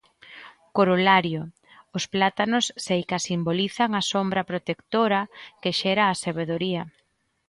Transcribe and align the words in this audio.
Corolario: 0.77 1.41
Os 1.97 2.03
plátanos 2.13 2.65
seica 2.85 3.17
simbolizan 3.27 3.89
a 3.99 4.01
sombra 4.11 4.47
protectora 4.51 5.21
que 5.61 5.71
xera 5.79 6.03
a 6.07 6.19
sabedoría. 6.23 6.83